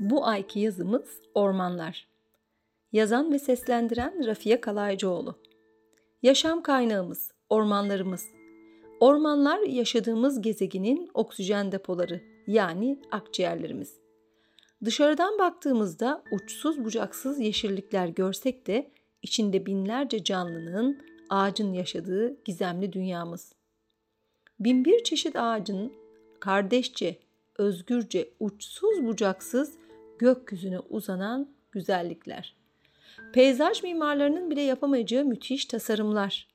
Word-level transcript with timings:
Bu 0.00 0.26
ayki 0.26 0.60
yazımız 0.60 1.20
ormanlar. 1.34 2.08
Yazan 2.92 3.32
ve 3.32 3.38
seslendiren 3.38 4.26
Rafiye 4.26 4.60
Kalaycıoğlu. 4.60 5.38
Yaşam 6.22 6.62
kaynağımız, 6.62 7.32
ormanlarımız. 7.48 8.26
Ormanlar 9.00 9.58
yaşadığımız 9.58 10.40
gezegenin 10.42 11.10
oksijen 11.14 11.72
depoları 11.72 12.20
yani 12.46 13.00
akciğerlerimiz. 13.10 13.96
Dışarıdan 14.84 15.38
baktığımızda 15.38 16.22
uçsuz 16.32 16.84
bucaksız 16.84 17.40
yeşillikler 17.40 18.08
görsek 18.08 18.66
de 18.66 18.90
içinde 19.22 19.66
binlerce 19.66 20.24
canlının, 20.24 20.98
ağacın 21.30 21.72
yaşadığı 21.72 22.44
gizemli 22.44 22.92
dünyamız. 22.92 23.52
Binbir 24.60 25.04
çeşit 25.04 25.36
ağacın 25.36 25.92
kardeşçe, 26.40 27.18
özgürce, 27.58 28.30
uçsuz 28.40 29.06
bucaksız 29.06 29.81
gökyüzüne 30.22 30.78
uzanan 30.78 31.48
güzellikler. 31.72 32.56
Peyzaj 33.32 33.82
mimarlarının 33.82 34.50
bile 34.50 34.60
yapamayacağı 34.60 35.24
müthiş 35.24 35.64
tasarımlar. 35.64 36.48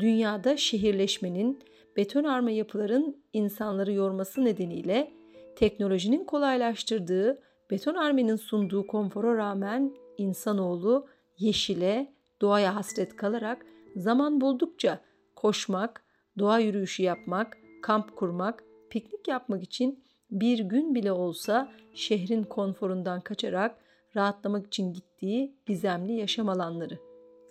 Dünyada 0.00 0.56
şehirleşmenin, 0.56 1.62
betonarme 1.96 2.54
yapıların 2.54 3.16
insanları 3.32 3.92
yorması 3.92 4.44
nedeniyle 4.44 5.12
teknolojinin 5.56 6.24
kolaylaştırdığı, 6.24 7.42
betonarmenin 7.70 8.36
sunduğu 8.36 8.86
konfora 8.86 9.36
rağmen 9.36 9.92
insanoğlu 10.18 11.06
yeşile, 11.38 12.12
doğaya 12.40 12.76
hasret 12.76 13.16
kalarak 13.16 13.66
zaman 13.96 14.40
buldukça 14.40 15.00
koşmak, 15.36 16.04
doğa 16.38 16.58
yürüyüşü 16.58 17.02
yapmak, 17.02 17.56
kamp 17.82 18.16
kurmak, 18.16 18.64
piknik 18.90 19.28
yapmak 19.28 19.62
için 19.62 20.04
bir 20.30 20.58
gün 20.58 20.94
bile 20.94 21.12
olsa 21.12 21.72
şehrin 21.94 22.42
konforundan 22.42 23.20
kaçarak 23.20 23.76
rahatlamak 24.16 24.66
için 24.66 24.92
gittiği 24.92 25.54
gizemli 25.66 26.12
yaşam 26.12 26.48
alanları, 26.48 26.98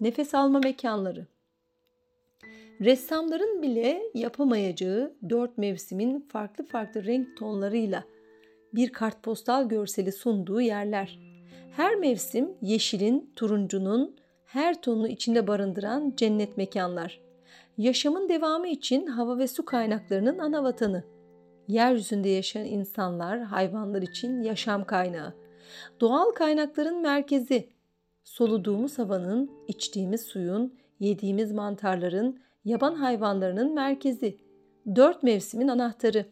nefes 0.01 0.35
alma 0.35 0.59
mekanları. 0.59 1.27
Ressamların 2.81 3.61
bile 3.61 4.01
yapamayacağı 4.13 5.13
dört 5.29 5.57
mevsimin 5.57 6.19
farklı 6.19 6.65
farklı 6.65 7.05
renk 7.05 7.37
tonlarıyla 7.37 8.03
bir 8.73 8.89
kartpostal 8.89 9.69
görseli 9.69 10.11
sunduğu 10.11 10.61
yerler. 10.61 11.19
Her 11.71 11.95
mevsim 11.95 12.49
yeşilin, 12.61 13.33
turuncunun 13.35 14.15
her 14.45 14.81
tonunu 14.81 15.07
içinde 15.07 15.47
barındıran 15.47 16.13
cennet 16.17 16.57
mekanlar. 16.57 17.19
Yaşamın 17.77 18.29
devamı 18.29 18.67
için 18.67 19.07
hava 19.07 19.37
ve 19.37 19.47
su 19.47 19.65
kaynaklarının 19.65 20.37
ana 20.37 20.63
vatanı 20.63 21.03
yeryüzünde 21.69 22.29
yaşayan 22.29 22.65
insanlar, 22.65 23.41
hayvanlar 23.41 24.01
için 24.01 24.41
yaşam 24.41 24.85
kaynağı. 24.85 25.33
Doğal 25.99 26.31
kaynakların 26.31 27.01
merkezi. 27.01 27.69
Soluduğumuz 28.23 28.99
havanın, 28.99 29.51
içtiğimiz 29.67 30.21
suyun, 30.21 30.73
yediğimiz 30.99 31.51
mantarların, 31.51 32.39
yaban 32.65 32.95
hayvanlarının 32.95 33.73
merkezi. 33.73 34.37
Dört 34.95 35.23
mevsimin 35.23 35.67
anahtarı. 35.67 36.25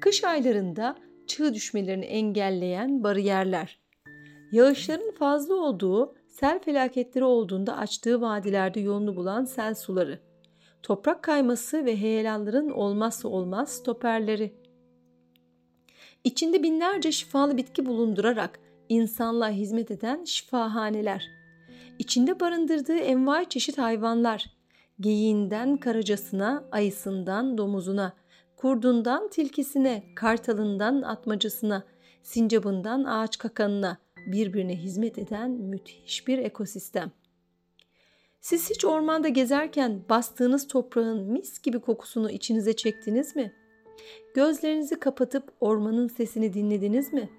Kış 0.00 0.24
aylarında 0.24 0.96
çığ 1.26 1.54
düşmelerini 1.54 2.04
engelleyen 2.04 3.04
bariyerler. 3.04 3.78
Yağışların 4.52 5.10
fazla 5.10 5.54
olduğu, 5.54 6.14
sel 6.28 6.58
felaketleri 6.58 7.24
olduğunda 7.24 7.76
açtığı 7.76 8.20
vadilerde 8.20 8.80
yolunu 8.80 9.16
bulan 9.16 9.44
sel 9.44 9.74
suları 9.74 10.18
toprak 10.84 11.22
kayması 11.22 11.84
ve 11.84 11.96
heyelanların 11.96 12.70
olmazsa 12.70 13.28
olmaz 13.28 13.68
stoperleri. 13.72 14.54
İçinde 16.24 16.62
binlerce 16.62 17.12
şifalı 17.12 17.56
bitki 17.56 17.86
bulundurarak 17.86 18.60
insanlığa 18.88 19.50
hizmet 19.50 19.90
eden 19.90 20.24
şifahaneler. 20.24 21.24
İçinde 21.98 22.40
barındırdığı 22.40 22.96
envai 22.96 23.48
çeşit 23.48 23.78
hayvanlar, 23.78 24.46
geyiğinden 25.00 25.76
karacasına, 25.76 26.64
ayısından 26.72 27.58
domuzuna, 27.58 28.12
kurdundan 28.56 29.28
tilkisine, 29.28 30.02
kartalından 30.16 31.02
atmacasına, 31.02 31.84
sincabından 32.22 33.04
ağaç 33.04 33.38
kakanına 33.38 33.98
birbirine 34.32 34.76
hizmet 34.76 35.18
eden 35.18 35.50
müthiş 35.50 36.28
bir 36.28 36.38
ekosistem.'' 36.38 37.23
Siz 38.44 38.70
hiç 38.70 38.84
ormanda 38.84 39.28
gezerken 39.28 40.00
bastığınız 40.08 40.68
toprağın 40.68 41.32
mis 41.32 41.62
gibi 41.62 41.80
kokusunu 41.80 42.30
içinize 42.30 42.72
çektiniz 42.72 43.36
mi? 43.36 43.52
Gözlerinizi 44.34 45.00
kapatıp 45.00 45.52
ormanın 45.60 46.08
sesini 46.08 46.54
dinlediniz 46.54 47.12
mi? 47.12 47.30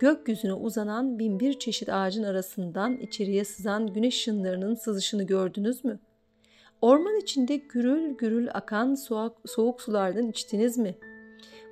Gökyüzüne 0.00 0.52
uzanan 0.52 1.18
bin 1.18 1.40
bir 1.40 1.58
çeşit 1.58 1.88
ağacın 1.88 2.22
arasından 2.22 2.96
içeriye 2.96 3.44
sızan 3.44 3.86
güneş 3.86 4.16
ışınlarının 4.16 4.74
sızışını 4.74 5.22
gördünüz 5.22 5.84
mü? 5.84 5.98
Orman 6.80 7.16
içinde 7.16 7.56
gürül 7.56 8.10
gürül 8.10 8.48
akan 8.54 8.94
soğuk, 8.94 9.36
soğuk 9.46 9.82
sulardan 9.82 10.28
içtiniz 10.28 10.78
mi? 10.78 10.94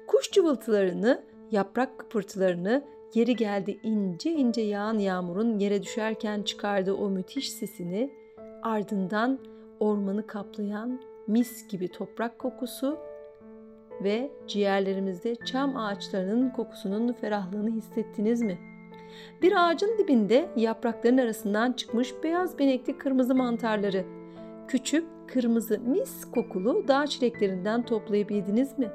Kuş 0.07 0.31
cıvıltılarını, 0.31 1.23
yaprak 1.51 1.99
kıpırtılarını, 1.99 2.85
yeri 3.15 3.37
geldi 3.37 3.81
ince 3.83 4.33
ince 4.33 4.61
yağan 4.61 4.99
yağmurun 4.99 5.59
yere 5.59 5.83
düşerken 5.83 6.43
çıkardığı 6.43 6.95
o 6.95 7.11
müthiş 7.11 7.53
sesini, 7.53 8.24
ardından 8.65 9.39
ormanı 9.81 10.27
kaplayan 10.27 11.01
mis 11.27 11.69
gibi 11.69 11.89
toprak 11.89 12.39
kokusu 12.39 12.99
ve 14.03 14.31
ciğerlerimizde 14.47 15.35
çam 15.35 15.77
ağaçlarının 15.77 16.51
kokusunun 16.51 17.13
ferahlığını 17.13 17.71
hissettiniz 17.71 18.43
mi? 18.43 18.59
Bir 19.43 19.53
ağacın 19.69 19.99
dibinde 19.99 20.49
yaprakların 20.57 21.19
arasından 21.19 21.73
çıkmış 21.73 22.15
beyaz 22.23 22.59
benekli 22.59 22.99
kırmızı 22.99 23.35
mantarları, 23.35 24.05
küçük 24.69 25.05
kırmızı 25.27 25.79
mis 25.79 26.25
kokulu 26.31 26.89
dağ 26.89 27.07
çileklerinden 27.07 27.83
toplayıp 27.83 28.31
yediniz 28.31 28.79
mi? 28.79 28.91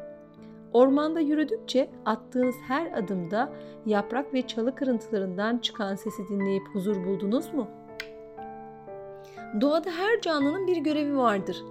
Ormanda 0.74 1.20
yürüdükçe 1.20 1.90
attığınız 2.06 2.56
her 2.68 2.92
adımda 2.92 3.54
yaprak 3.86 4.34
ve 4.34 4.42
çalı 4.42 4.76
kırıntılarından 4.76 5.58
çıkan 5.58 5.96
sesi 5.96 6.28
dinleyip 6.30 6.64
huzur 6.74 7.06
buldunuz 7.06 7.54
mu?'' 7.54 7.89
Doğada 9.62 9.90
her 9.90 10.22
canlının 10.22 10.68
bir 10.68 10.78
görevi 10.78 11.18
vardır. 11.18 11.64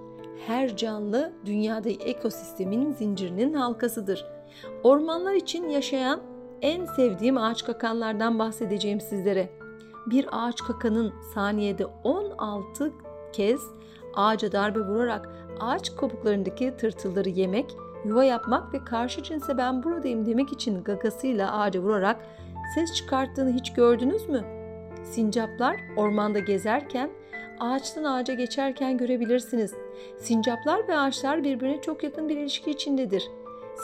Her 0.47 0.77
canlı 0.77 1.33
dünyada 1.45 1.89
ekosistemin 1.89 2.93
zincirinin 2.93 3.53
halkasıdır. 3.53 4.25
Ormanlar 4.83 5.33
için 5.33 5.69
yaşayan 5.69 6.19
en 6.61 6.85
sevdiğim 6.85 7.37
ağaç 7.37 7.65
kakanlardan 7.65 8.39
bahsedeceğim 8.39 9.01
sizlere. 9.01 9.49
Bir 10.05 10.27
ağaç 10.31 10.61
kakanın 10.61 11.13
saniyede 11.33 11.85
16 11.85 12.91
kez 13.33 13.61
ağaca 14.15 14.51
darbe 14.51 14.79
vurarak 14.79 15.29
ağaç 15.59 15.89
kopuklarındaki 15.89 16.77
tırtılları 16.77 17.29
yemek, 17.29 17.75
yuva 18.05 18.23
yapmak 18.23 18.73
ve 18.73 18.83
karşı 18.85 19.23
cinse 19.23 19.57
ben 19.57 19.83
buradayım 19.83 20.25
demek 20.25 20.51
için 20.51 20.83
gagasıyla 20.83 21.59
ağaca 21.59 21.79
vurarak 21.79 22.25
ses 22.75 22.93
çıkarttığını 22.93 23.53
hiç 23.53 23.73
gördünüz 23.73 24.29
mü? 24.29 24.58
Sincaplar 25.03 25.75
ormanda 25.97 26.39
gezerken 26.39 27.09
ağaçtan 27.59 28.03
ağaca 28.03 28.33
geçerken 28.33 28.97
görebilirsiniz. 28.97 29.73
Sincaplar 30.17 30.87
ve 30.87 30.97
ağaçlar 30.97 31.43
birbirine 31.43 31.81
çok 31.81 32.03
yakın 32.03 32.29
bir 32.29 32.37
ilişki 32.37 32.71
içindedir. 32.71 33.29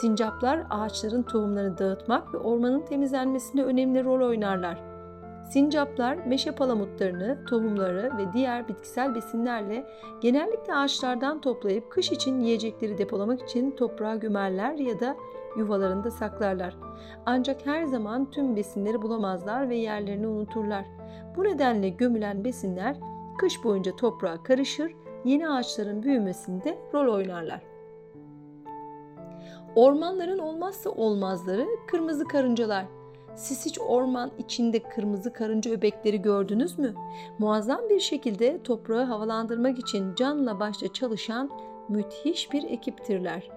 Sincaplar 0.01 0.63
ağaçların 0.69 1.23
tohumlarını 1.23 1.77
dağıtmak 1.77 2.33
ve 2.33 2.37
ormanın 2.37 2.81
temizlenmesinde 2.81 3.63
önemli 3.63 4.03
rol 4.03 4.27
oynarlar. 4.27 4.95
Sincaplar 5.51 6.15
meşe 6.15 6.51
palamutlarını, 6.51 7.45
tohumları 7.45 8.11
ve 8.17 8.33
diğer 8.33 8.67
bitkisel 8.67 9.15
besinlerle 9.15 9.85
genellikle 10.21 10.75
ağaçlardan 10.75 11.41
toplayıp 11.41 11.91
kış 11.91 12.11
için 12.11 12.39
yiyecekleri 12.39 12.97
depolamak 12.97 13.41
için 13.41 13.71
toprağa 13.71 14.15
gömerler 14.15 14.73
ya 14.73 14.99
da 14.99 15.15
yuvalarında 15.57 16.11
saklarlar. 16.11 16.75
Ancak 17.25 17.65
her 17.65 17.83
zaman 17.83 18.31
tüm 18.31 18.55
besinleri 18.55 19.01
bulamazlar 19.01 19.69
ve 19.69 19.75
yerlerini 19.75 20.27
unuturlar. 20.27 20.85
Bu 21.37 21.43
nedenle 21.43 21.89
gömülen 21.89 22.43
besinler 22.43 22.97
kış 23.37 23.63
boyunca 23.63 23.95
toprağa 23.95 24.43
karışır, 24.43 24.91
yeni 25.25 25.49
ağaçların 25.49 26.03
büyümesinde 26.03 26.77
rol 26.93 27.13
oynarlar. 27.13 27.61
Ormanların 29.75 30.39
olmazsa 30.39 30.89
olmazları 30.89 31.67
kırmızı 31.87 32.25
karıncalar. 32.25 32.85
Siz 33.35 33.65
hiç 33.65 33.79
orman 33.79 34.31
içinde 34.37 34.79
kırmızı 34.79 35.33
karınca 35.33 35.71
öbekleri 35.71 36.21
gördünüz 36.21 36.79
mü? 36.79 36.93
Muazzam 37.39 37.89
bir 37.89 37.99
şekilde 37.99 38.63
toprağı 38.63 39.03
havalandırmak 39.03 39.79
için 39.79 40.15
canla 40.15 40.59
başla 40.59 40.93
çalışan 40.93 41.49
müthiş 41.89 42.51
bir 42.53 42.63
ekiptirler. 42.63 43.49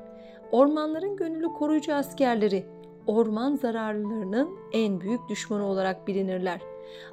Ormanların 0.53 1.17
gönüllü 1.17 1.47
koruyucu 1.53 1.95
askerleri, 1.95 2.67
orman 3.07 3.57
zararlılarının 3.57 4.51
en 4.73 5.01
büyük 5.01 5.29
düşmanı 5.29 5.67
olarak 5.67 6.07
bilinirler. 6.07 6.61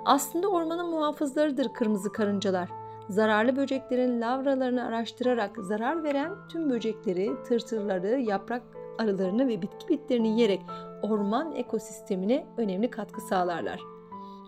Aslında 0.06 0.48
ormanın 0.48 0.90
muhafızlarıdır 0.90 1.74
kırmızı 1.74 2.12
karıncalar. 2.12 2.70
Zararlı 3.10 3.56
böceklerin 3.56 4.22
lavralarını 4.22 4.86
araştırarak 4.86 5.58
zarar 5.58 6.04
veren 6.04 6.32
tüm 6.52 6.70
böcekleri, 6.70 7.32
tırtırları, 7.48 8.20
yaprak 8.20 8.62
arılarını 8.98 9.48
ve 9.48 9.62
bitki 9.62 9.90
bitlerini 9.90 10.28
yiyerek 10.28 10.62
orman 11.02 11.56
ekosistemine 11.56 12.46
önemli 12.58 12.90
katkı 12.90 13.22
sağlarlar. 13.22 13.80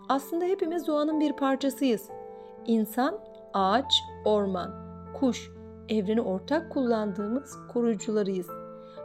Aslında 0.10 0.46
hepimiz 0.46 0.88
doğanın 0.88 1.20
bir 1.20 1.34
parçasıyız. 1.34 2.10
İnsan, 2.68 3.20
ağaç, 3.54 4.04
orman, 4.26 4.72
kuş, 5.20 5.52
evreni 5.90 6.22
ortak 6.22 6.72
kullandığımız 6.72 7.58
koruyucularıyız. 7.74 8.48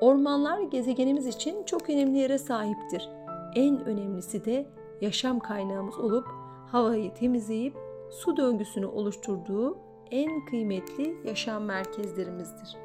Ormanlar 0.00 0.60
gezegenimiz 0.60 1.26
için 1.26 1.64
çok 1.64 1.90
önemli 1.90 2.18
yere 2.18 2.38
sahiptir. 2.38 3.08
En 3.54 3.84
önemlisi 3.84 4.44
de 4.44 4.66
yaşam 5.00 5.40
kaynağımız 5.40 5.98
olup 5.98 6.26
havayı 6.66 7.14
temizleyip 7.14 7.74
su 8.10 8.36
döngüsünü 8.36 8.86
oluşturduğu 8.86 9.78
en 10.10 10.44
kıymetli 10.44 11.16
yaşam 11.24 11.64
merkezlerimizdir. 11.64 12.76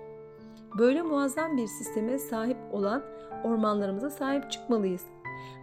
Böyle 0.77 1.01
muazzam 1.01 1.57
bir 1.57 1.67
sisteme 1.67 2.19
sahip 2.19 2.57
olan 2.71 3.03
ormanlarımıza 3.43 4.09
sahip 4.09 4.51
çıkmalıyız. 4.51 5.05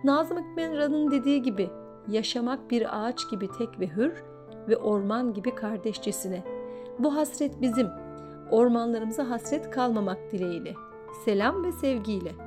Nazım 0.04 0.38
Hikmet 0.38 0.72
dediği 1.10 1.42
gibi 1.42 1.70
yaşamak 2.08 2.70
bir 2.70 3.06
ağaç 3.06 3.30
gibi 3.30 3.48
tek 3.58 3.80
ve 3.80 3.88
hür 3.88 4.24
ve 4.68 4.76
orman 4.76 5.34
gibi 5.34 5.54
kardeşçesine. 5.54 6.42
Bu 6.98 7.14
hasret 7.14 7.60
bizim. 7.60 7.88
Ormanlarımıza 8.50 9.30
hasret 9.30 9.70
kalmamak 9.70 10.32
dileğiyle. 10.32 10.74
Selam 11.24 11.64
ve 11.64 11.72
sevgiyle. 11.72 12.45